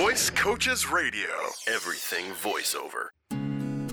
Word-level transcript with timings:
Voice 0.00 0.30
Coaches 0.30 0.90
Radio. 0.90 1.28
Everything 1.68 2.24
voiceover. 2.42 3.08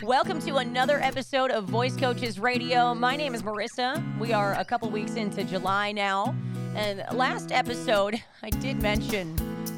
Welcome 0.02 0.40
to 0.40 0.56
another 0.56 1.02
episode 1.02 1.52
of 1.52 1.66
Voice 1.66 1.98
Coaches 1.98 2.40
Radio. 2.40 2.96
My 2.96 3.18
name 3.18 3.36
is 3.36 3.44
Marissa. 3.44 4.02
We 4.18 4.32
are 4.32 4.54
a 4.54 4.64
couple 4.64 4.90
weeks 4.90 5.16
into 5.16 5.44
July 5.44 5.92
now. 5.92 6.34
And 6.76 7.04
last 7.12 7.52
episode, 7.52 8.24
I 8.42 8.52
did 8.52 8.82
mention, 8.82 9.36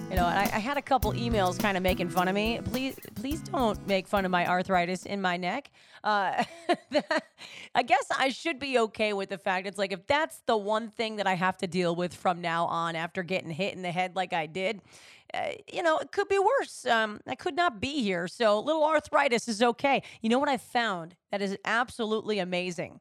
you 0.09 0.15
know, 0.15 0.25
I, 0.25 0.49
I 0.53 0.59
had 0.59 0.77
a 0.77 0.81
couple 0.81 1.13
emails 1.13 1.59
kind 1.59 1.77
of 1.77 1.83
making 1.83 2.09
fun 2.09 2.27
of 2.27 2.33
me. 2.33 2.59
Please, 2.65 2.97
please 3.15 3.41
don't 3.41 3.85
make 3.87 4.07
fun 4.07 4.25
of 4.25 4.31
my 4.31 4.47
arthritis 4.47 5.05
in 5.05 5.21
my 5.21 5.37
neck. 5.37 5.69
Uh, 6.03 6.43
I 7.75 7.83
guess 7.83 8.05
I 8.17 8.29
should 8.29 8.57
be 8.57 8.79
okay 8.79 9.13
with 9.13 9.29
the 9.29 9.37
fact 9.37 9.67
it's 9.67 9.77
like 9.77 9.91
if 9.91 10.07
that's 10.07 10.41
the 10.47 10.57
one 10.57 10.89
thing 10.89 11.17
that 11.17 11.27
I 11.27 11.35
have 11.35 11.57
to 11.57 11.67
deal 11.67 11.95
with 11.95 12.13
from 12.15 12.41
now 12.41 12.65
on 12.65 12.95
after 12.95 13.21
getting 13.21 13.51
hit 13.51 13.75
in 13.75 13.83
the 13.83 13.91
head 13.91 14.15
like 14.15 14.33
I 14.33 14.47
did, 14.47 14.81
uh, 15.31 15.49
you 15.71 15.83
know, 15.83 15.99
it 15.99 16.11
could 16.11 16.27
be 16.27 16.39
worse. 16.39 16.87
Um, 16.87 17.19
I 17.27 17.35
could 17.35 17.55
not 17.55 17.79
be 17.79 18.01
here. 18.01 18.27
So, 18.27 18.59
little 18.59 18.83
arthritis 18.83 19.47
is 19.47 19.61
okay. 19.61 20.01
You 20.21 20.29
know 20.29 20.39
what 20.39 20.49
I 20.49 20.57
found 20.57 21.15
that 21.31 21.41
is 21.41 21.55
absolutely 21.65 22.39
amazing? 22.39 22.99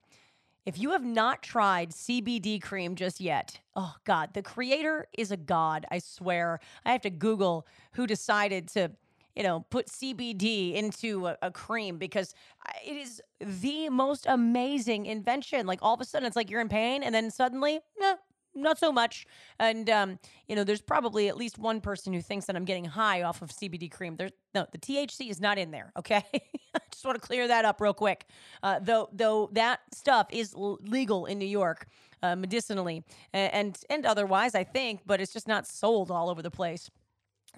If 0.69 0.79
you 0.79 0.91
have 0.91 1.03
not 1.03 1.43
tried 1.43 1.93
CBD 1.93 2.61
cream 2.61 2.95
just 2.95 3.23
yet, 3.23 3.59
oh 3.75 3.95
God, 4.05 4.35
the 4.35 4.43
creator 4.43 5.07
is 5.17 5.31
a 5.31 5.37
god, 5.39 5.87
I 5.91 5.99
swear. 5.99 6.61
I 6.85 6.93
have 6.93 7.01
to 7.01 7.11
Google 7.11 7.67
who 7.93 8.07
decided 8.07 8.69
to, 8.75 8.91
you 9.35 9.45
know, 9.45 9.65
put 9.71 9.87
CBD 9.87 10.75
into 10.75 11.29
a, 11.29 11.39
a 11.41 11.51
cream 11.51 11.97
because 11.97 12.35
it 12.87 12.99
is 12.99 13.23
the 13.41 13.89
most 13.89 14.27
amazing 14.29 15.07
invention. 15.07 15.67
Like 15.67 15.79
all 15.81 15.95
of 15.95 16.03
a 16.03 16.05
sudden, 16.05 16.27
it's 16.27 16.37
like 16.37 16.51
you're 16.51 16.61
in 16.61 16.69
pain, 16.69 17.03
and 17.03 17.15
then 17.15 17.31
suddenly, 17.31 17.81
nah, 17.99 18.17
not 18.55 18.79
so 18.79 18.93
much. 18.93 19.27
And 19.59 19.89
um, 19.91 20.19
you 20.47 20.57
know, 20.57 20.65
there's 20.65 20.81
probably 20.81 21.29
at 21.29 21.37
least 21.37 21.59
one 21.59 21.81
person 21.81 22.13
who 22.13 22.21
thinks 22.21 22.47
that 22.47 22.57
I'm 22.57 22.65
getting 22.65 22.85
high 22.85 23.23
off 23.23 23.43
of 23.43 23.51
CBD 23.51 23.91
cream. 23.91 24.17
There's 24.17 24.33
no, 24.55 24.67
the 24.73 24.79
THC 24.79 25.31
is 25.31 25.41
not 25.41 25.59
in 25.59 25.71
there. 25.71 25.93
Okay, 25.97 26.23
I 26.35 26.81
just 26.91 27.05
want 27.05 27.21
to 27.21 27.27
clear 27.27 27.49
that 27.49 27.65
up 27.65 27.81
real 27.81 27.95
quick. 27.95 28.27
Uh, 28.63 28.79
though, 28.81 29.09
though 29.13 29.51
that 29.53 29.81
stuff 29.95 30.29
is 30.31 30.55
l- 30.55 30.79
legal 30.83 31.27
in 31.27 31.39
New 31.39 31.47
York. 31.47 31.87
Uh, 32.21 32.35
medicinally 32.35 33.05
and 33.33 33.79
and 33.89 34.05
otherwise, 34.05 34.57
I 34.57 34.65
think, 34.65 35.03
but 35.07 35.21
it's 35.21 35.33
just 35.33 35.47
not 35.47 35.69
sold 35.69 36.11
all 36.11 36.29
over 36.31 36.43
the 36.43 36.51
place. 36.51 36.91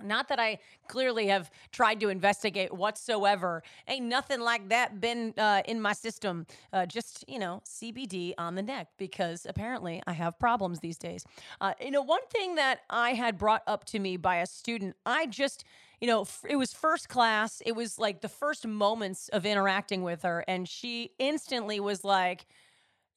Not 0.02 0.28
that 0.28 0.38
I 0.40 0.58
clearly 0.88 1.26
have 1.28 1.50
tried 1.72 2.00
to 2.00 2.08
investigate 2.08 2.72
whatsoever. 2.72 3.62
Ain't 3.88 4.06
nothing 4.06 4.40
like 4.40 4.68
that 4.68 5.00
been 5.00 5.34
uh, 5.38 5.62
in 5.66 5.80
my 5.80 5.92
system. 5.92 6.46
Uh, 6.72 6.86
just, 6.86 7.24
you 7.28 7.38
know, 7.38 7.62
CBD 7.66 8.34
on 8.38 8.54
the 8.54 8.62
neck 8.62 8.88
because 8.98 9.46
apparently 9.48 10.02
I 10.06 10.12
have 10.12 10.38
problems 10.38 10.80
these 10.80 10.98
days. 10.98 11.24
Uh, 11.60 11.74
you 11.80 11.90
know, 11.90 12.02
one 12.02 12.26
thing 12.30 12.56
that 12.56 12.80
I 12.88 13.10
had 13.14 13.38
brought 13.38 13.62
up 13.66 13.84
to 13.86 13.98
me 13.98 14.16
by 14.16 14.36
a 14.36 14.46
student, 14.46 14.96
I 15.06 15.26
just, 15.26 15.64
you 16.00 16.06
know, 16.06 16.26
it 16.48 16.56
was 16.56 16.72
first 16.72 17.08
class. 17.08 17.62
It 17.64 17.72
was 17.72 17.98
like 17.98 18.20
the 18.20 18.28
first 18.28 18.66
moments 18.66 19.28
of 19.28 19.46
interacting 19.46 20.02
with 20.02 20.22
her. 20.22 20.44
And 20.48 20.68
she 20.68 21.12
instantly 21.18 21.80
was 21.80 22.04
like, 22.04 22.46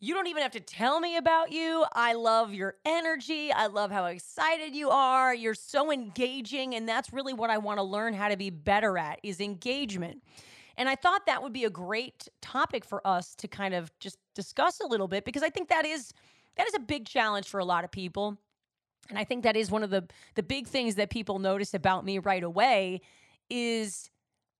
you 0.04 0.14
don't 0.14 0.28
even 0.28 0.44
have 0.44 0.52
to 0.52 0.60
tell 0.60 1.00
me 1.00 1.16
about 1.16 1.54
you. 1.54 1.86
I 1.94 2.12
love 2.12 2.54
your 2.54 2.76
energy. 2.84 3.54
I 3.54 3.68
love 3.68 3.90
how 3.90 4.06
excited 4.08 4.76
you 4.76 4.90
are. 4.90 5.34
You're 5.34 5.54
so 5.54 5.94
engaging 5.94 6.76
and 6.76 6.88
that's 6.90 7.14
really 7.14 7.32
what 7.32 7.50
I 7.50 7.58
want 7.58 7.78
to 7.78 7.84
learn 7.84 8.14
how 8.14 8.28
to 8.28 8.36
be 8.36 8.50
better 8.50 8.98
at 8.98 9.22
is 9.24 9.40
engagement. 9.40 10.22
And 10.76 10.90
I 10.90 10.96
thought 10.96 11.26
that 11.28 11.42
would 11.42 11.54
be 11.54 11.64
a 11.64 11.70
great 11.70 12.28
topic 12.42 12.84
for 12.84 13.06
us 13.08 13.34
to 13.36 13.48
kind 13.48 13.74
of 13.74 13.98
just 14.00 14.18
discuss 14.36 14.82
a 14.82 14.88
little 14.88 15.08
bit 15.08 15.24
because 15.24 15.42
I 15.42 15.50
think 15.50 15.70
that 15.70 15.86
is 15.86 16.12
that 16.58 16.68
is 16.68 16.74
a 16.74 16.80
big 16.80 17.06
challenge 17.06 17.48
for 17.48 17.62
a 17.62 17.66
lot 17.66 17.86
of 17.86 17.92
people. 17.92 18.38
And 19.10 19.18
I 19.18 19.24
think 19.24 19.44
that 19.44 19.56
is 19.56 19.72
one 19.72 19.84
of 19.84 19.90
the 19.90 20.06
the 20.36 20.44
big 20.44 20.68
things 20.68 20.96
that 20.96 21.12
people 21.12 21.40
notice 21.40 21.74
about 21.74 22.04
me 22.04 22.20
right 22.20 22.44
away 22.44 23.00
is 23.50 24.10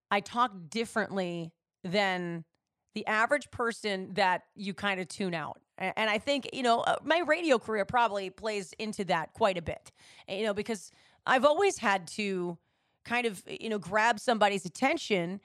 I 0.10 0.22
talk 0.22 0.54
differently 0.70 1.52
than 1.84 2.46
the 2.94 3.06
average 3.08 3.50
person 3.52 4.14
that 4.14 4.44
you 4.56 4.74
kind 4.74 5.00
of 5.00 5.08
tune 5.08 5.34
out. 5.34 5.60
And 5.78 6.10
I 6.10 6.20
think, 6.20 6.50
you 6.54 6.62
know, 6.62 6.82
uh, 6.82 6.98
my 7.04 7.24
radio 7.26 7.58
career 7.58 7.84
probably 7.84 8.30
plays 8.30 8.74
into 8.78 9.04
that 9.06 9.34
quite 9.34 9.58
a 9.58 9.62
bit, 9.62 9.92
you 10.30 10.44
know, 10.44 10.54
because 10.54 10.92
I've 11.26 11.46
always 11.46 11.78
had 11.78 12.08
to 12.10 12.58
kind 13.04 13.26
of, 13.26 13.44
you 13.48 13.70
know, 13.70 13.80
grab 13.80 14.20
somebody's 14.20 14.66
attention. 14.66 15.42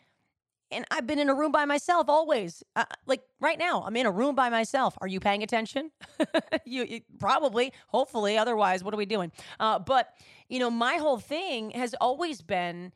And 0.70 0.84
I've 0.90 1.06
been 1.06 1.18
in 1.18 1.30
a 1.30 1.34
room 1.34 1.50
by 1.50 1.64
myself 1.64 2.10
always. 2.10 2.62
Uh, 2.76 2.84
like 3.06 3.22
right 3.40 3.58
now, 3.58 3.82
I'm 3.86 3.96
in 3.96 4.04
a 4.04 4.10
room 4.10 4.34
by 4.34 4.50
myself. 4.50 4.98
Are 5.00 5.08
you 5.08 5.18
paying 5.18 5.42
attention? 5.42 5.90
you, 6.66 6.84
you, 6.84 7.00
probably, 7.18 7.72
hopefully. 7.86 8.36
Otherwise, 8.36 8.84
what 8.84 8.92
are 8.92 8.98
we 8.98 9.06
doing? 9.06 9.32
Uh, 9.58 9.78
but 9.78 10.14
you 10.50 10.58
know, 10.58 10.70
my 10.70 10.96
whole 10.96 11.18
thing 11.18 11.70
has 11.70 11.94
always 12.00 12.42
been 12.42 12.92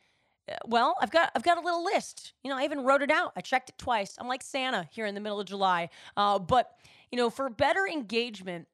well, 0.66 0.96
I've 1.00 1.10
got 1.10 1.30
I've 1.34 1.42
got 1.42 1.58
a 1.58 1.60
little 1.60 1.84
list. 1.84 2.32
You 2.42 2.50
know, 2.50 2.58
I 2.58 2.64
even 2.64 2.84
wrote 2.84 3.02
it 3.02 3.10
out. 3.10 3.32
I 3.36 3.40
checked 3.40 3.70
it 3.70 3.78
twice. 3.78 4.16
I'm 4.18 4.28
like 4.28 4.42
Santa 4.42 4.88
here 4.90 5.06
in 5.06 5.14
the 5.14 5.20
middle 5.20 5.40
of 5.40 5.46
July. 5.46 5.88
Uh, 6.16 6.38
but 6.38 6.72
you 7.10 7.18
know, 7.18 7.30
for 7.30 7.48
better 7.48 7.86
engagement, 7.86 8.66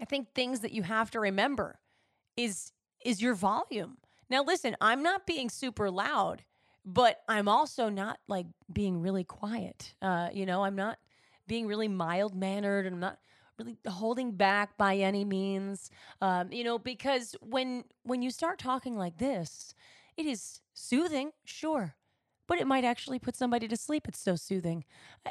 I 0.00 0.04
think 0.04 0.34
things 0.34 0.60
that 0.60 0.72
you 0.72 0.82
have 0.82 1.10
to 1.12 1.20
remember 1.20 1.78
is 2.36 2.72
is 3.04 3.20
your 3.20 3.34
volume. 3.34 3.98
Now, 4.30 4.44
listen, 4.44 4.76
I'm 4.80 5.02
not 5.02 5.26
being 5.26 5.48
super 5.48 5.90
loud, 5.90 6.44
but 6.84 7.20
I'm 7.28 7.48
also 7.48 7.88
not 7.88 8.18
like 8.28 8.46
being 8.72 9.00
really 9.00 9.24
quiet. 9.24 9.94
Uh, 10.02 10.28
you 10.32 10.46
know, 10.46 10.64
I'm 10.64 10.76
not 10.76 10.98
being 11.46 11.66
really 11.66 11.88
mild 11.88 12.36
mannered, 12.36 12.86
and 12.86 12.94
I'm 12.94 13.00
not 13.00 13.18
really 13.58 13.76
holding 13.88 14.32
back 14.32 14.76
by 14.76 14.96
any 14.96 15.24
means. 15.24 15.90
Um, 16.20 16.52
you 16.52 16.62
know, 16.62 16.78
because 16.78 17.34
when 17.40 17.84
when 18.04 18.22
you 18.22 18.30
start 18.30 18.58
talking 18.58 18.96
like 18.96 19.18
this 19.18 19.74
it 20.18 20.26
is 20.26 20.60
soothing, 20.78 21.32
sure, 21.44 21.94
but 22.46 22.58
it 22.58 22.66
might 22.66 22.84
actually 22.84 23.18
put 23.18 23.36
somebody 23.36 23.68
to 23.68 23.76
sleep. 23.76 24.08
It's 24.08 24.18
so 24.18 24.36
soothing. 24.36 24.84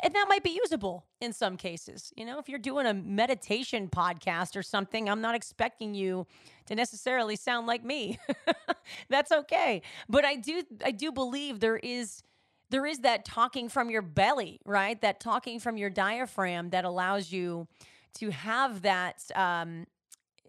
And 0.04 0.14
that 0.14 0.26
might 0.30 0.44
be 0.44 0.52
usable 0.52 1.06
in 1.20 1.34
some 1.34 1.58
cases. 1.58 2.14
You 2.16 2.26
know, 2.26 2.38
if 2.38 2.48
you're 2.48 2.60
doing 2.60 2.86
a 2.86 2.94
meditation 2.94 3.90
podcast 3.90 4.56
or 4.56 4.62
something, 4.62 5.10
I'm 5.10 5.22
not 5.22 5.34
expecting 5.34 5.96
you 5.96 6.28
to 6.68 6.76
necessarily 6.76 7.36
sound 7.36 7.66
like 7.66 7.84
me. 7.84 8.20
That's 9.10 9.32
okay. 9.32 9.82
But 10.08 10.26
I 10.26 10.36
do 10.36 10.64
I 10.86 10.92
do 10.92 11.12
believe 11.12 11.60
there 11.60 11.78
is 11.78 12.22
there 12.70 12.86
is 12.86 13.00
that 13.00 13.26
talking 13.26 13.70
from 13.70 13.90
your 13.90 14.02
belly, 14.02 14.60
right? 14.66 15.00
That 15.02 15.20
talking 15.20 15.60
from 15.60 15.78
your 15.78 15.90
diaphragm 15.90 16.70
that 16.70 16.86
allows 16.86 17.32
you 17.32 17.68
to 18.16 18.30
have 18.30 18.84
that 18.84 19.24
um 19.36 19.88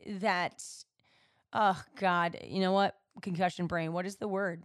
that 0.06 0.62
oh 1.54 1.82
god, 1.96 2.36
you 2.44 2.60
know 2.60 2.72
what? 2.72 2.94
concussion 3.22 3.66
brain. 3.66 3.92
What 3.92 4.06
is 4.06 4.16
the 4.16 4.28
word? 4.28 4.62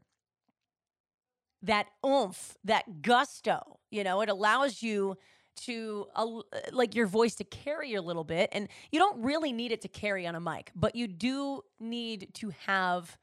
That 1.63 1.88
oomph, 2.06 2.57
that 2.66 3.01
gusto, 3.01 3.79
you 3.90 4.03
know, 4.03 4.22
it 4.22 4.29
allows 4.29 4.84
you 4.84 5.18
to 5.56 6.07
uh, 6.16 6.41
like 6.72 6.96
your 6.96 7.07
voice 7.07 7.35
to 7.35 7.44
carry 7.44 7.94
a 7.94 8.01
little 8.01 8.24
bit 8.24 8.50
and 8.51 8.68
you 8.91 9.00
don't 9.00 9.22
really 9.24 9.51
need 9.53 9.72
it 9.72 9.81
to 9.81 9.88
carry 9.88 10.25
on 10.25 10.35
a 10.35 10.40
mic 10.40 10.72
but 10.75 10.96
you 10.96 11.07
do 11.07 11.62
need 11.79 12.28
to 12.34 12.51
have 12.66 13.18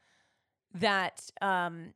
that 0.73 1.29
um 1.41 1.93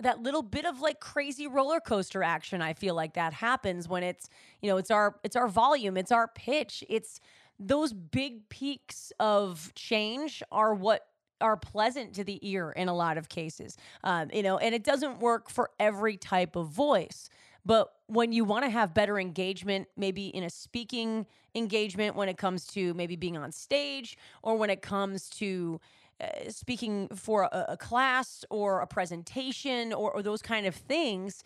that 0.00 0.22
little 0.22 0.42
bit 0.42 0.66
of 0.66 0.80
like 0.80 1.00
crazy 1.00 1.46
roller 1.46 1.80
coaster 1.80 2.22
action 2.22 2.60
i 2.60 2.74
feel 2.74 2.94
like 2.94 3.14
that 3.14 3.32
happens 3.32 3.88
when 3.88 4.02
it's 4.02 4.28
you 4.60 4.68
know 4.68 4.76
it's 4.76 4.90
our 4.90 5.16
it's 5.24 5.36
our 5.36 5.48
volume 5.48 5.96
it's 5.96 6.12
our 6.12 6.28
pitch 6.28 6.84
it's 6.88 7.20
those 7.58 7.92
big 7.92 8.48
peaks 8.48 9.12
of 9.20 9.72
change 9.74 10.42
are 10.50 10.74
what 10.74 11.06
are 11.40 11.56
pleasant 11.56 12.14
to 12.14 12.24
the 12.24 12.38
ear 12.48 12.72
in 12.72 12.88
a 12.88 12.94
lot 12.94 13.18
of 13.18 13.28
cases. 13.28 13.76
Um, 14.04 14.30
you 14.32 14.42
know, 14.42 14.58
and 14.58 14.74
it 14.74 14.84
doesn't 14.84 15.20
work 15.20 15.50
for 15.50 15.70
every 15.78 16.16
type 16.16 16.56
of 16.56 16.68
voice. 16.68 17.28
But 17.64 17.92
when 18.06 18.32
you 18.32 18.44
want 18.44 18.64
to 18.64 18.70
have 18.70 18.94
better 18.94 19.18
engagement, 19.18 19.88
maybe 19.96 20.28
in 20.28 20.44
a 20.44 20.50
speaking 20.50 21.26
engagement, 21.54 22.16
when 22.16 22.28
it 22.28 22.38
comes 22.38 22.66
to 22.68 22.94
maybe 22.94 23.16
being 23.16 23.36
on 23.36 23.52
stage, 23.52 24.16
or 24.42 24.56
when 24.56 24.70
it 24.70 24.82
comes 24.82 25.28
to 25.30 25.80
uh, 26.20 26.48
speaking 26.48 27.08
for 27.14 27.44
a, 27.44 27.66
a, 27.70 27.76
class 27.76 28.44
or 28.50 28.80
a 28.80 28.86
presentation 28.86 29.92
or, 29.92 30.10
or 30.12 30.22
those 30.22 30.42
kind 30.42 30.66
of 30.66 30.74
things, 30.74 31.42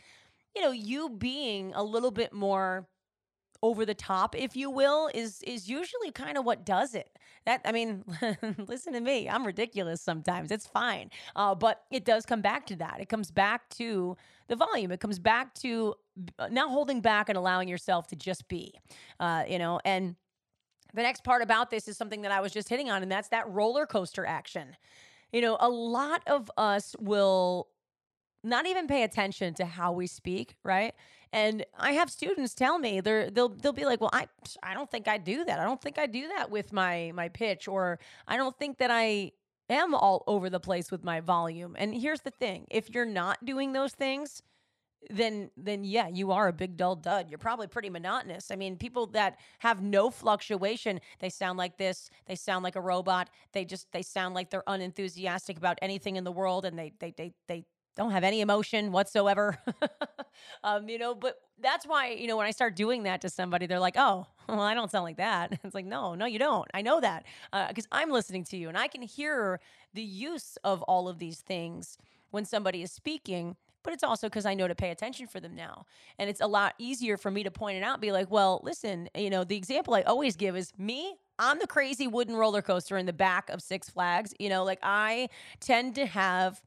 you 0.55 0.62
know, 0.62 0.70
you 0.70 1.11
being 1.11 1.73
a 1.75 1.82
little 1.82 2.11
bit 2.11 2.32
more 2.32 2.87
over 3.62 3.87
the 3.87 3.94
top, 3.94 4.37
if 4.37 4.56
you 4.56 4.70
will, 4.70 5.11
is 5.14 5.43
is 5.43 5.69
usually 5.69 6.11
kind 6.11 6.37
of 6.37 6.44
what 6.44 6.67
does 6.67 6.94
it. 6.94 7.13
That 7.47 7.61
I 7.65 7.73
mean, 7.73 8.05
listen 8.69 8.93
to 8.94 9.00
me, 9.00 9.29
I'm 9.29 9.47
ridiculous 9.47 10.00
sometimes. 10.00 10.50
It's 10.50 10.67
fine, 10.67 11.11
uh, 11.37 11.55
but 11.55 11.82
it 11.91 12.05
does 12.05 12.25
come 12.26 12.41
back 12.41 12.67
to 12.67 12.76
that. 12.76 12.99
It 13.00 13.09
comes 13.09 13.31
back 13.31 13.69
to 13.71 14.17
the 14.49 14.56
volume. 14.56 14.91
It 14.93 15.00
comes 15.00 15.19
back 15.19 15.55
to 15.55 15.94
uh, 16.38 16.49
not 16.49 16.71
holding 16.71 17.00
back 17.00 17.29
and 17.29 17.37
allowing 17.37 17.69
yourself 17.69 18.06
to 18.09 18.17
just 18.17 18.49
be, 18.49 18.75
uh, 19.21 19.44
you 19.49 19.59
know. 19.59 19.81
And 19.85 20.17
the 20.94 21.03
next 21.03 21.25
part 21.25 21.43
about 21.43 21.71
this 21.71 21.88
is 21.88 21.97
something 21.97 22.23
that 22.23 22.32
I 22.32 22.41
was 22.41 22.53
just 22.53 22.69
hitting 22.69 22.91
on, 22.91 23.03
and 23.03 23.11
that's 23.11 23.29
that 23.29 23.49
roller 23.49 23.87
coaster 23.87 24.25
action. 24.25 24.76
You 25.32 25.41
know, 25.41 25.56
a 25.59 25.69
lot 25.69 26.23
of 26.26 26.50
us 26.56 26.94
will 27.00 27.69
not 28.44 28.67
even 28.67 28.87
pay 28.87 29.02
attention 29.02 29.55
to 29.55 29.64
how 29.64 29.93
we 29.93 30.06
speak, 30.06 30.56
right? 30.62 30.94
And 31.32 31.64
I 31.79 31.93
have 31.93 32.11
students 32.11 32.55
tell 32.55 32.79
me 32.79 33.00
they're 33.00 33.31
they'll 33.31 33.49
they'll 33.49 33.73
be 33.73 33.85
like, 33.85 34.00
"Well, 34.00 34.11
I 34.12 34.29
I 34.62 34.75
don't 34.75 34.91
think 34.91 35.08
I 35.08 35.19
do 35.19 35.44
that. 35.44 35.58
I 35.58 35.64
don't 35.64 35.81
think 35.82 35.99
I 35.99 36.06
do 36.06 36.29
that 36.29 36.50
with 36.50 36.73
my 36.73 37.12
my 37.14 37.29
pitch 37.29 37.67
or 37.69 37.99
I 38.29 38.37
don't 38.37 38.56
think 38.58 38.79
that 38.79 38.91
I 38.91 39.32
am 39.70 39.94
all 39.94 40.25
over 40.26 40.50
the 40.50 40.61
place 40.61 40.91
with 40.91 41.05
my 41.05 41.20
volume. 41.20 41.75
And 41.79 41.94
here's 41.94 42.20
the 42.20 42.31
thing 42.31 42.67
if 42.70 42.94
you're 42.94 43.06
not 43.06 43.44
doing 43.44 43.73
those 43.73 43.93
things, 43.93 44.43
then 45.11 45.50
then 45.56 45.85
yeah, 45.85 46.08
you 46.08 46.32
are 46.32 46.49
a 46.49 46.52
big 46.52 46.76
dull 46.76 46.97
dud. 46.97 47.29
You're 47.31 47.38
probably 47.38 47.67
pretty 47.67 47.90
monotonous. 47.90 48.50
I 48.50 48.56
mean, 48.56 48.76
people 48.76 49.06
that 49.08 49.38
have 49.61 49.82
no 49.82 50.11
fluctuation, 50.11 51.00
they 51.20 51.29
sound 51.29 51.58
like 51.58 51.76
this, 51.76 52.08
they 52.26 52.37
sound 52.37 52.64
like 52.64 52.76
a 52.76 52.81
robot. 52.81 53.29
They 53.52 53.64
just 53.64 53.90
they 53.93 54.02
sound 54.02 54.35
like 54.35 54.50
they're 54.50 54.64
unenthusiastic 54.67 55.56
about 55.56 55.79
anything 55.82 56.17
in 56.17 56.25
the 56.25 56.32
world 56.32 56.64
and 56.64 56.79
they 56.79 56.93
they 57.00 57.12
they 57.17 57.32
they 57.49 57.64
don't 57.96 58.11
have 58.11 58.25
any 58.25 58.41
emotion 58.41 58.93
whatsoever. 58.93 59.58
um, 60.64 60.88
you 60.88 60.99
know, 60.99 61.14
but 61.14 61.37
that's 61.61 61.87
why, 61.87 62.11
you 62.11 62.26
know, 62.26 62.37
when 62.37 62.46
I 62.46 62.50
start 62.50 62.75
doing 62.76 63.05
that 63.05 63.20
to 63.23 63.29
somebody, 63.31 63.67
they're 63.67 63.79
like, 63.79 63.96
oh, 63.96 64.26
well, 64.49 64.61
I 64.61 64.75
don't 64.75 64.91
sound 64.91 65.05
like 65.05 65.17
that. 65.19 65.58
It's 65.64 65.75
like, 65.75 65.87
no, 65.87 66.14
no, 66.14 66.26
you 66.26 66.38
don't. 66.38 66.69
I 66.75 66.82
know 66.82 67.00
that 67.00 67.25
because 67.69 67.87
uh, 67.87 67.96
I'm 67.96 68.11
listening 68.11 68.44
to 68.44 68.56
you 68.56 68.69
and 68.69 68.76
I 68.76 68.88
can 68.88 69.02
hear 69.02 69.61
the 69.94 70.02
use 70.02 70.58
of 70.64 70.82
all 70.82 71.08
of 71.08 71.19
these 71.19 71.41
things 71.41 71.96
when 72.31 72.44
somebody 72.44 72.82
is 72.82 72.93
speaking. 72.93 73.56
But 73.82 73.93
it's 73.93 74.02
also 74.02 74.29
because 74.29 74.47
I 74.47 74.55
know 74.55 74.67
to 74.67 74.75
pay 74.75 74.90
attention 74.90 75.26
for 75.26 75.40
them 75.40 75.55
now. 75.55 75.85
And 76.19 76.31
it's 76.31 76.40
a 76.40 76.47
lot 76.47 76.75
easier 76.79 77.19
for 77.19 77.31
me 77.31 77.43
to 77.43 77.50
point 77.50 77.76
it 77.76 77.82
out, 77.82 78.00
be 78.00 78.12
like, 78.12 78.31
well, 78.31 78.61
listen, 78.64 79.11
you 79.14 79.29
know, 79.29 79.44
the 79.44 79.56
example 79.56 79.94
I 79.94 80.02
always 80.02 80.37
give 80.37 80.56
is 80.56 80.73
me, 80.79 81.17
I'm 81.38 81.58
the 81.58 81.67
crazy 81.67 82.06
wooden 82.06 82.35
roller 82.35 82.62
coaster 82.62 82.97
in 82.97 83.05
the 83.05 83.12
back 83.12 83.50
of 83.50 83.61
Six 83.61 83.90
Flags. 83.90 84.32
You 84.38 84.49
know, 84.49 84.64
like 84.64 84.79
I 84.82 85.29
tend 85.61 85.97
to 85.97 86.06
have 86.06 86.62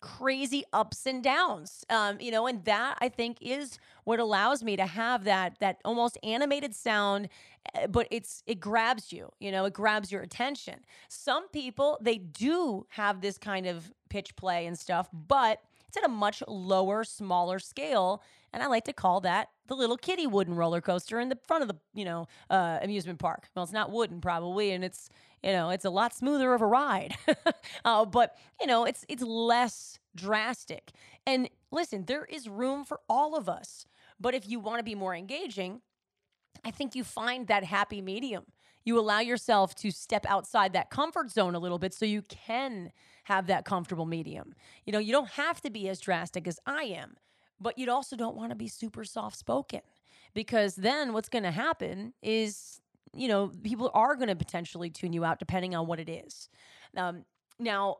crazy 0.00 0.64
ups 0.72 1.06
and 1.06 1.22
downs 1.22 1.84
um, 1.90 2.20
you 2.20 2.30
know 2.30 2.46
and 2.46 2.64
that 2.64 2.96
i 3.00 3.08
think 3.08 3.38
is 3.40 3.78
what 4.04 4.20
allows 4.20 4.62
me 4.62 4.76
to 4.76 4.86
have 4.86 5.24
that 5.24 5.58
that 5.58 5.80
almost 5.84 6.16
animated 6.22 6.74
sound 6.74 7.28
eh, 7.74 7.86
but 7.88 8.06
it's 8.10 8.42
it 8.46 8.60
grabs 8.60 9.12
you 9.12 9.30
you 9.40 9.50
know 9.50 9.64
it 9.64 9.72
grabs 9.72 10.12
your 10.12 10.22
attention. 10.22 10.74
Some 11.08 11.48
people 11.48 11.98
they 12.00 12.18
do 12.18 12.86
have 12.90 13.20
this 13.20 13.38
kind 13.38 13.66
of 13.66 13.92
pitch 14.08 14.36
play 14.36 14.66
and 14.66 14.78
stuff 14.78 15.08
but 15.12 15.60
at 15.96 16.04
a 16.04 16.08
much 16.08 16.42
lower 16.46 17.04
smaller 17.04 17.58
scale 17.58 18.22
and 18.52 18.62
i 18.62 18.66
like 18.66 18.84
to 18.84 18.92
call 18.92 19.20
that 19.20 19.48
the 19.66 19.74
little 19.74 19.96
kitty 19.96 20.26
wooden 20.26 20.54
roller 20.54 20.80
coaster 20.80 21.20
in 21.20 21.28
the 21.28 21.38
front 21.46 21.62
of 21.62 21.68
the 21.68 21.76
you 21.94 22.04
know 22.04 22.26
uh, 22.50 22.78
amusement 22.82 23.18
park. 23.18 23.48
Well 23.54 23.62
it's 23.64 23.72
not 23.72 23.90
wooden 23.90 24.20
probably 24.20 24.70
and 24.70 24.84
it's 24.84 25.08
you 25.42 25.52
know 25.52 25.70
it's 25.70 25.84
a 25.84 25.90
lot 25.90 26.14
smoother 26.14 26.54
of 26.54 26.62
a 26.62 26.66
ride. 26.66 27.16
Uh, 27.84 28.04
but 28.04 28.36
you 28.60 28.66
know 28.66 28.84
it's 28.84 29.04
it's 29.08 29.22
less 29.22 29.98
drastic. 30.14 30.92
And 31.26 31.48
listen 31.70 32.04
there 32.06 32.24
is 32.24 32.48
room 32.48 32.84
for 32.84 33.00
all 33.08 33.36
of 33.36 33.48
us 33.48 33.86
but 34.18 34.34
if 34.34 34.48
you 34.48 34.58
want 34.60 34.78
to 34.78 34.84
be 34.84 34.94
more 34.94 35.14
engaging 35.14 35.80
i 36.64 36.70
think 36.70 36.94
you 36.94 37.04
find 37.04 37.48
that 37.48 37.64
happy 37.64 38.00
medium 38.00 38.44
you 38.86 38.98
allow 38.98 39.20
yourself 39.20 39.74
to 39.74 39.90
step 39.90 40.24
outside 40.26 40.72
that 40.72 40.88
comfort 40.88 41.30
zone 41.30 41.54
a 41.54 41.58
little 41.58 41.78
bit 41.78 41.92
so 41.92 42.06
you 42.06 42.22
can 42.22 42.90
have 43.24 43.46
that 43.48 43.64
comfortable 43.66 44.06
medium 44.06 44.54
you 44.86 44.92
know 44.92 44.98
you 44.98 45.12
don't 45.12 45.30
have 45.30 45.60
to 45.60 45.70
be 45.70 45.88
as 45.88 46.00
drastic 46.00 46.48
as 46.48 46.58
i 46.66 46.84
am 46.84 47.16
but 47.60 47.78
you 47.78 47.90
also 47.90 48.16
don't 48.16 48.36
want 48.36 48.50
to 48.50 48.56
be 48.56 48.68
super 48.68 49.04
soft 49.04 49.36
spoken 49.36 49.80
because 50.34 50.76
then 50.76 51.12
what's 51.12 51.28
going 51.28 51.42
to 51.42 51.50
happen 51.50 52.14
is 52.22 52.80
you 53.16 53.28
know, 53.28 53.50
people 53.62 53.90
are 53.94 54.14
going 54.14 54.28
to 54.28 54.36
potentially 54.36 54.90
tune 54.90 55.12
you 55.12 55.24
out 55.24 55.38
depending 55.38 55.74
on 55.74 55.86
what 55.86 55.98
it 55.98 56.08
is. 56.08 56.48
Um, 56.96 57.24
now, 57.58 57.96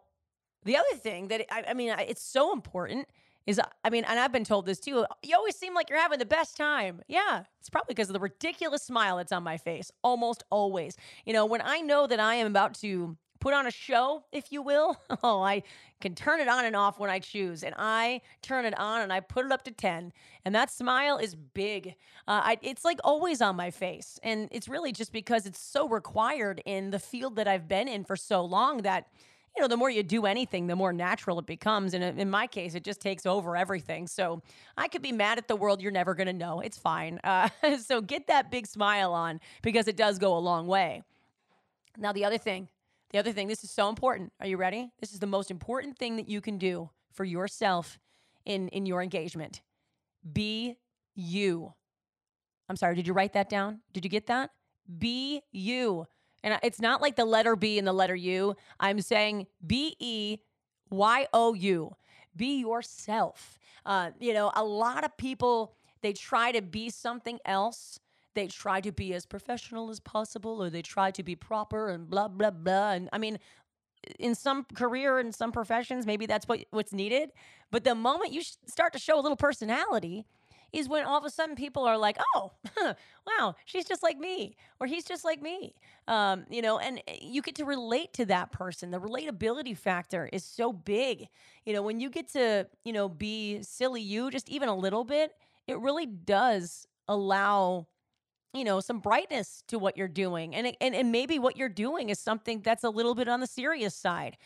the 0.64 0.76
other 0.76 0.96
thing 0.96 1.28
that 1.28 1.46
I, 1.50 1.64
I 1.70 1.74
mean, 1.74 1.94
it's 1.98 2.22
so 2.22 2.52
important 2.52 3.08
is, 3.46 3.60
I 3.84 3.90
mean, 3.90 4.04
and 4.04 4.18
I've 4.18 4.32
been 4.32 4.44
told 4.44 4.66
this 4.66 4.80
too. 4.80 5.06
You 5.22 5.36
always 5.36 5.56
seem 5.56 5.74
like 5.74 5.88
you're 5.88 6.00
having 6.00 6.18
the 6.18 6.26
best 6.26 6.56
time. 6.56 7.00
Yeah, 7.08 7.44
it's 7.60 7.70
probably 7.70 7.94
because 7.94 8.08
of 8.08 8.14
the 8.14 8.20
ridiculous 8.20 8.82
smile 8.82 9.16
that's 9.16 9.32
on 9.32 9.42
my 9.42 9.56
face, 9.56 9.90
almost 10.02 10.42
always. 10.50 10.96
You 11.24 11.32
know, 11.32 11.46
when 11.46 11.62
I 11.62 11.80
know 11.80 12.06
that 12.06 12.20
I 12.20 12.36
am 12.36 12.46
about 12.46 12.74
to 12.80 13.16
put 13.38 13.54
on 13.54 13.66
a 13.66 13.70
show, 13.70 14.24
if 14.32 14.50
you 14.50 14.62
will. 14.62 14.96
Oh, 15.22 15.42
I 15.42 15.62
can 16.00 16.14
turn 16.14 16.40
it 16.40 16.48
on 16.48 16.64
and 16.64 16.76
off 16.76 16.98
when 16.98 17.10
I 17.10 17.18
choose. 17.18 17.62
And 17.62 17.74
I 17.78 18.20
turn 18.42 18.64
it 18.64 18.78
on 18.78 19.00
and 19.00 19.12
I 19.12 19.20
put 19.20 19.44
it 19.46 19.50
up 19.50 19.62
to 19.64 19.70
10. 19.70 20.12
And 20.44 20.54
that 20.54 20.70
smile 20.70 21.16
is 21.16 21.34
big. 21.34 21.94
Uh, 22.28 22.42
I, 22.44 22.58
it's 22.62 22.84
like 22.84 22.98
always 23.02 23.40
on 23.40 23.56
my 23.56 23.70
face. 23.70 24.20
And 24.22 24.48
it's 24.52 24.68
really 24.68 24.92
just 24.92 25.12
because 25.12 25.46
it's 25.46 25.58
so 25.60 25.88
required 25.88 26.60
in 26.64 26.90
the 26.90 26.98
field 26.98 27.36
that 27.36 27.48
I've 27.48 27.66
been 27.66 27.88
in 27.88 28.04
for 28.04 28.16
so 28.16 28.44
long 28.44 28.82
that. 28.82 29.06
You 29.56 29.62
know, 29.62 29.68
the 29.68 29.76
more 29.76 29.88
you 29.88 30.02
do 30.02 30.26
anything, 30.26 30.66
the 30.66 30.76
more 30.76 30.92
natural 30.92 31.38
it 31.38 31.46
becomes. 31.46 31.94
And 31.94 32.04
in 32.20 32.28
my 32.28 32.46
case, 32.46 32.74
it 32.74 32.84
just 32.84 33.00
takes 33.00 33.24
over 33.24 33.56
everything. 33.56 34.06
So 34.06 34.42
I 34.76 34.86
could 34.88 35.00
be 35.00 35.12
mad 35.12 35.38
at 35.38 35.48
the 35.48 35.56
world. 35.56 35.80
You're 35.80 35.92
never 35.92 36.14
going 36.14 36.26
to 36.26 36.32
know. 36.32 36.60
It's 36.60 36.76
fine. 36.76 37.18
Uh, 37.24 37.48
so 37.82 38.02
get 38.02 38.26
that 38.26 38.50
big 38.50 38.66
smile 38.66 39.14
on 39.14 39.40
because 39.62 39.88
it 39.88 39.96
does 39.96 40.18
go 40.18 40.36
a 40.36 40.40
long 40.40 40.66
way. 40.66 41.02
Now, 41.96 42.12
the 42.12 42.24
other 42.24 42.38
thing 42.38 42.68
the 43.10 43.18
other 43.18 43.32
thing, 43.32 43.48
this 43.48 43.64
is 43.64 43.70
so 43.70 43.88
important. 43.88 44.32
Are 44.40 44.46
you 44.46 44.56
ready? 44.56 44.90
This 45.00 45.12
is 45.12 45.20
the 45.20 45.26
most 45.26 45.50
important 45.50 45.96
thing 45.96 46.16
that 46.16 46.28
you 46.28 46.40
can 46.40 46.58
do 46.58 46.90
for 47.12 47.24
yourself 47.24 47.98
in 48.44 48.68
in 48.68 48.84
your 48.84 49.02
engagement. 49.02 49.62
Be 50.32 50.76
you. 51.14 51.72
I'm 52.68 52.76
sorry, 52.76 52.96
did 52.96 53.06
you 53.06 53.12
write 53.12 53.32
that 53.34 53.48
down? 53.48 53.80
Did 53.92 54.04
you 54.04 54.10
get 54.10 54.26
that? 54.26 54.50
Be 54.98 55.42
you. 55.52 56.06
And 56.42 56.58
it's 56.62 56.80
not 56.80 57.02
like 57.02 57.16
the 57.16 57.24
letter 57.24 57.56
B 57.56 57.78
and 57.78 57.86
the 57.86 57.92
letter 57.92 58.16
U. 58.16 58.54
I'm 58.78 59.00
saying 59.00 59.46
B 59.66 59.96
E 59.98 60.38
Y 60.90 61.26
O 61.32 61.54
U. 61.54 61.96
Be 62.34 62.60
yourself. 62.60 63.58
Uh, 63.84 64.10
you 64.20 64.34
know, 64.34 64.52
a 64.54 64.64
lot 64.64 65.04
of 65.04 65.16
people 65.16 65.74
they 66.02 66.12
try 66.12 66.52
to 66.52 66.62
be 66.62 66.90
something 66.90 67.38
else 67.44 67.98
they 68.34 68.46
try 68.46 68.80
to 68.80 68.92
be 68.92 69.14
as 69.14 69.26
professional 69.26 69.90
as 69.90 69.98
possible 69.98 70.62
or 70.62 70.70
they 70.70 70.82
try 70.82 71.10
to 71.10 71.22
be 71.22 71.34
proper 71.34 71.88
and 71.88 72.08
blah 72.08 72.28
blah 72.28 72.50
blah 72.50 72.92
and 72.92 73.08
i 73.12 73.18
mean 73.18 73.38
in 74.20 74.34
some 74.34 74.64
career 74.74 75.18
in 75.18 75.32
some 75.32 75.50
professions 75.50 76.06
maybe 76.06 76.26
that's 76.26 76.46
what 76.46 76.60
what's 76.70 76.92
needed 76.92 77.32
but 77.72 77.82
the 77.82 77.94
moment 77.94 78.32
you 78.32 78.42
start 78.66 78.92
to 78.92 78.98
show 78.98 79.18
a 79.18 79.22
little 79.22 79.36
personality 79.36 80.26
is 80.72 80.88
when 80.88 81.04
all 81.04 81.18
of 81.18 81.24
a 81.24 81.30
sudden 81.30 81.56
people 81.56 81.84
are 81.84 81.96
like 81.98 82.18
oh 82.34 82.52
wow 83.26 83.54
she's 83.64 83.84
just 83.84 84.02
like 84.02 84.18
me 84.18 84.56
or 84.80 84.86
he's 84.86 85.04
just 85.04 85.24
like 85.24 85.40
me 85.42 85.74
um, 86.08 86.44
you 86.50 86.62
know 86.62 86.78
and 86.78 87.00
eh, 87.08 87.16
you 87.20 87.42
get 87.42 87.54
to 87.56 87.64
relate 87.64 88.12
to 88.14 88.24
that 88.26 88.52
person. 88.52 88.90
The 88.90 89.00
relatability 89.00 89.76
factor 89.76 90.28
is 90.32 90.44
so 90.44 90.72
big. 90.72 91.28
You 91.64 91.72
know 91.74 91.82
when 91.82 92.00
you 92.00 92.10
get 92.10 92.28
to 92.32 92.66
you 92.84 92.92
know 92.92 93.08
be 93.08 93.62
silly 93.62 94.02
you 94.02 94.30
just 94.30 94.48
even 94.48 94.68
a 94.68 94.76
little 94.76 95.04
bit 95.04 95.32
it 95.66 95.78
really 95.78 96.06
does 96.06 96.86
allow 97.08 97.86
you 98.54 98.64
know 98.64 98.80
some 98.80 99.00
brightness 99.00 99.62
to 99.68 99.78
what 99.78 99.96
you're 99.96 100.08
doing. 100.08 100.54
And, 100.54 100.76
and 100.80 100.94
and 100.94 101.12
maybe 101.12 101.38
what 101.38 101.56
you're 101.56 101.68
doing 101.68 102.10
is 102.10 102.18
something 102.18 102.60
that's 102.62 102.84
a 102.84 102.90
little 102.90 103.14
bit 103.14 103.28
on 103.28 103.40
the 103.40 103.46
serious 103.46 103.94
side 103.94 104.36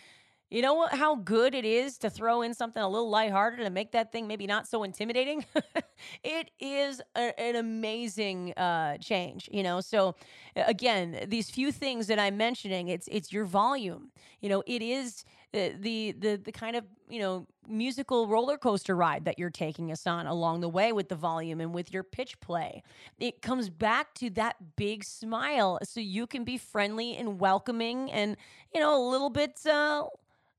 you 0.51 0.63
know 0.63 0.75
what, 0.75 0.93
how 0.93 1.17
good 1.17 1.55
it 1.55 1.65
is 1.65 1.99
to 1.99 2.11
throw 2.11 2.43
in 2.43 2.55
something 2.55 2.83
a 2.83 2.89
little 2.89 3.09
lighthearted 3.09 3.61
and 3.61 3.75
make 3.75 3.93
that 3.93 4.13
thing 4.13 4.27
maybe 4.27 4.47
not 4.47 4.67
so 4.67 4.83
intimidating? 4.83 5.45
it 6.25 6.51
is 6.61 7.01
a, 7.17 7.39
an 7.41 7.57
amazing 7.57 8.53
uh, 8.55 8.99
change, 8.99 9.49
you 9.53 9.63
know. 9.63 9.81
So 9.81 10.15
again, 10.57 11.25
these 11.29 11.51
few 11.51 11.73
things 11.73 12.07
that 12.09 12.19
I'm 12.19 12.37
mentioning, 12.37 12.89
it's 12.89 13.09
it's 13.11 13.33
your 13.33 13.45
volume. 13.45 14.11
You 14.41 14.49
know, 14.49 14.63
it 14.67 14.83
is 14.83 15.25
the 15.53 15.75
the 15.79 16.13
the, 16.19 16.37
the 16.37 16.53
kind 16.53 16.77
of 16.77 16.85
you 17.09 17.21
know 17.21 17.47
musical 17.69 18.27
roller 18.27 18.59
coaster 18.59 18.97
ride 18.97 19.25
that 19.25 19.39
you're 19.39 19.51
taking 19.51 19.93
us 19.93 20.07
on 20.07 20.27
along 20.27 20.61
the 20.61 20.69
way 20.69 20.93
with 20.93 21.09
the 21.09 21.15
volume 21.15 21.61
and 21.61 21.73
with 21.73 21.93
your 21.93 22.03
pitch 22.03 22.39
play. 22.41 22.83
It 23.19 23.43
comes 23.43 23.71
back 23.71 24.15
to 24.15 24.31
that 24.31 24.57
big 24.77 25.05
smile, 25.05 25.79
so 25.83 26.01
you 26.01 26.27
can 26.27 26.45
be 26.45 26.59
friendly 26.59 27.17
and 27.17 27.39
welcoming, 27.41 28.11
and 28.11 28.37
you 28.75 28.81
know 28.81 28.97
a 28.97 29.05
little 29.11 29.31
bit. 29.31 29.65
Uh, 29.67 30.05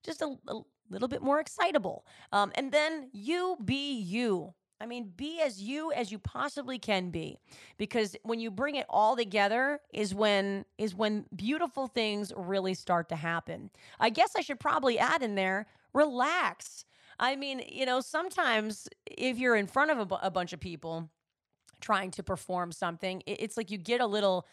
just 0.03 0.21
a, 0.21 0.35
a 0.47 0.61
little 0.89 1.07
bit 1.07 1.21
more 1.21 1.39
excitable. 1.39 2.05
Um, 2.31 2.51
and 2.55 2.71
then 2.71 3.09
you 3.13 3.57
be 3.63 3.93
you. 3.93 4.53
I 4.81 4.87
mean, 4.87 5.11
be 5.15 5.39
as 5.41 5.61
you 5.61 5.91
as 5.91 6.11
you 6.11 6.17
possibly 6.17 6.79
can 6.79 7.11
be, 7.11 7.37
because 7.77 8.15
when 8.23 8.39
you 8.39 8.49
bring 8.49 8.75
it 8.75 8.87
all 8.89 9.15
together 9.15 9.79
is 9.93 10.15
when 10.15 10.65
is 10.79 10.95
when 10.95 11.25
beautiful 11.35 11.85
things 11.85 12.33
really 12.35 12.73
start 12.73 13.07
to 13.09 13.15
happen. 13.15 13.69
I 13.99 14.09
guess 14.09 14.31
I 14.35 14.41
should 14.41 14.59
probably 14.59 14.97
add 14.97 15.21
in 15.21 15.35
there, 15.35 15.67
relax. 15.93 16.85
I 17.19 17.35
mean, 17.35 17.61
you 17.69 17.85
know, 17.85 18.01
sometimes 18.01 18.87
if 19.05 19.37
you're 19.37 19.55
in 19.55 19.67
front 19.67 19.91
of 19.91 19.99
a, 19.99 20.05
b- 20.07 20.15
a 20.23 20.31
bunch 20.31 20.51
of 20.51 20.59
people 20.59 21.11
trying 21.79 22.09
to 22.11 22.23
perform 22.23 22.71
something, 22.71 23.21
it's 23.27 23.57
like 23.57 23.69
you 23.69 23.77
get 23.77 24.01
a 24.01 24.07
little 24.07 24.47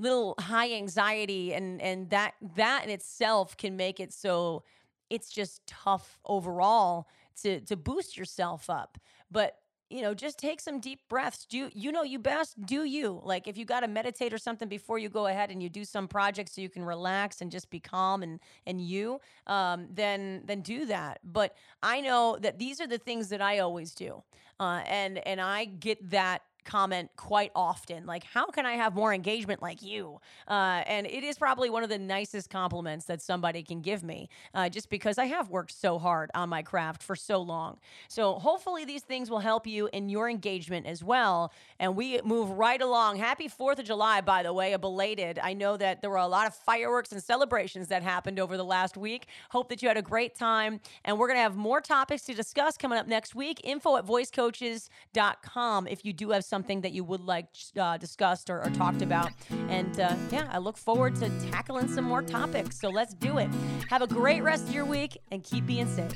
little 0.00 0.34
high 0.40 0.72
anxiety 0.72 1.52
and 1.54 1.80
and 1.80 2.10
that 2.10 2.34
that 2.56 2.82
in 2.84 2.90
itself 2.90 3.56
can 3.56 3.76
make 3.76 4.00
it 4.00 4.12
so 4.12 4.64
it's 5.10 5.30
just 5.30 5.66
tough 5.66 6.18
overall 6.24 7.08
to 7.42 7.60
to 7.62 7.76
boost 7.76 8.16
yourself 8.16 8.70
up. 8.70 8.98
But 9.30 9.56
you 9.90 10.02
know, 10.02 10.14
just 10.14 10.38
take 10.38 10.60
some 10.60 10.78
deep 10.78 11.00
breaths. 11.08 11.44
Do 11.46 11.68
you 11.74 11.90
know 11.90 12.04
you 12.04 12.20
best 12.20 12.64
do 12.64 12.84
you. 12.84 13.20
Like 13.24 13.48
if 13.48 13.58
you 13.58 13.64
got 13.64 13.80
to 13.80 13.88
meditate 13.88 14.32
or 14.32 14.38
something 14.38 14.68
before 14.68 14.98
you 14.98 15.08
go 15.08 15.26
ahead 15.26 15.50
and 15.50 15.60
you 15.60 15.68
do 15.68 15.84
some 15.84 16.06
project 16.06 16.50
so 16.54 16.60
you 16.60 16.68
can 16.68 16.84
relax 16.84 17.40
and 17.40 17.50
just 17.50 17.70
be 17.70 17.80
calm 17.80 18.22
and 18.22 18.38
and 18.66 18.80
you, 18.80 19.20
um, 19.48 19.88
then 19.92 20.42
then 20.44 20.60
do 20.60 20.86
that. 20.86 21.18
But 21.24 21.56
I 21.82 22.00
know 22.00 22.38
that 22.40 22.58
these 22.58 22.80
are 22.80 22.86
the 22.86 22.98
things 22.98 23.28
that 23.30 23.42
I 23.42 23.58
always 23.58 23.92
do, 23.94 24.22
uh, 24.60 24.82
and 24.86 25.18
and 25.26 25.40
I 25.40 25.64
get 25.64 26.10
that 26.10 26.42
comment 26.64 27.10
quite 27.16 27.50
often 27.54 28.06
like 28.06 28.24
how 28.24 28.46
can 28.46 28.66
i 28.66 28.72
have 28.72 28.94
more 28.94 29.12
engagement 29.12 29.62
like 29.62 29.82
you? 29.82 30.20
Uh, 30.48 30.82
and 30.86 31.06
it 31.06 31.24
is 31.24 31.38
probably 31.38 31.70
one 31.70 31.82
of 31.82 31.88
the 31.88 31.98
nicest 31.98 32.50
compliments 32.50 33.06
that 33.06 33.22
somebody 33.22 33.62
can 33.62 33.80
give 33.80 34.02
me 34.02 34.28
uh, 34.54 34.68
just 34.68 34.90
because 34.90 35.18
i 35.18 35.24
have 35.24 35.50
worked 35.50 35.72
so 35.72 35.98
hard 35.98 36.30
on 36.34 36.48
my 36.48 36.62
craft 36.62 37.02
for 37.02 37.16
so 37.16 37.40
long. 37.40 37.78
So 38.08 38.34
hopefully 38.34 38.84
these 38.84 39.02
things 39.02 39.30
will 39.30 39.40
help 39.40 39.66
you 39.66 39.88
in 39.92 40.08
your 40.08 40.28
engagement 40.28 40.86
as 40.86 41.02
well. 41.02 41.52
And 41.78 41.96
we 41.96 42.20
move 42.22 42.50
right 42.50 42.80
along. 42.80 43.16
Happy 43.16 43.48
fourth 43.48 43.78
of 43.78 43.84
july 43.84 44.20
by 44.20 44.42
the 44.42 44.52
way 44.52 44.72
a 44.72 44.78
belated. 44.78 45.38
I 45.42 45.52
know 45.54 45.76
that 45.76 46.00
there 46.00 46.10
were 46.10 46.16
a 46.16 46.26
lot 46.26 46.46
of 46.46 46.54
fireworks 46.54 47.12
and 47.12 47.22
celebrations 47.22 47.88
that 47.88 48.02
happened 48.02 48.38
over 48.38 48.56
the 48.56 48.64
last 48.64 48.96
week. 48.96 49.26
Hope 49.50 49.68
that 49.68 49.82
you 49.82 49.88
had 49.88 49.96
a 49.96 50.02
great 50.02 50.34
time. 50.34 50.80
And 51.04 51.18
we're 51.18 51.28
going 51.28 51.38
to 51.38 51.42
have 51.42 51.56
more 51.56 51.80
topics 51.80 52.22
to 52.22 52.34
discuss 52.34 52.76
coming 52.76 52.98
up 52.98 53.06
next 53.06 53.34
week. 53.34 53.60
Info 53.64 53.96
at 53.96 54.06
voicecoaches.com 54.06 55.86
if 55.86 56.04
you 56.04 56.12
do 56.12 56.30
have 56.30 56.44
something 56.50 56.82
that 56.82 56.92
you 56.92 57.04
would 57.04 57.22
like 57.22 57.46
uh, 57.78 57.96
discussed 57.96 58.50
or, 58.50 58.62
or, 58.62 58.70
talked 58.70 59.00
about. 59.00 59.30
And 59.68 59.98
uh, 60.00 60.14
yeah, 60.30 60.48
I 60.50 60.58
look 60.58 60.76
forward 60.76 61.14
to 61.16 61.30
tackling 61.50 61.88
some 61.88 62.04
more 62.04 62.22
topics. 62.22 62.78
So 62.78 62.90
let's 62.90 63.14
do 63.14 63.38
it. 63.38 63.48
Have 63.88 64.02
a 64.02 64.06
great 64.06 64.42
rest 64.42 64.68
of 64.68 64.74
your 64.74 64.84
week 64.84 65.16
and 65.30 65.42
keep 65.42 65.64
being 65.66 65.88
safe. 65.88 66.12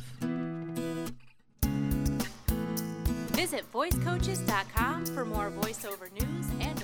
Visit 3.35 3.71
voicecoaches.com 3.73 5.07
for 5.07 5.25
more 5.25 5.51
voiceover 5.51 6.11
news 6.13 6.47
and 6.61 6.84